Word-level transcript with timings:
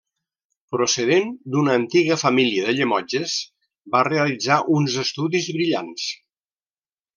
Procedent 0.75 1.27
d'una 1.55 1.75
antiga 1.81 2.17
família 2.21 2.65
de 2.69 2.75
Llemotges, 2.79 3.37
va 3.97 4.03
realitzar 4.09 4.59
uns 4.79 4.99
estudis 5.07 5.53
brillants. 5.59 6.11